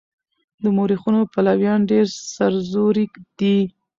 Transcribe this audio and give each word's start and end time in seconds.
د 0.63 0.65
مورخينو 0.75 1.21
پلويان 1.33 1.79
ډېر 1.91 2.05
سرزوري 2.35 3.05
دي. 3.39 3.57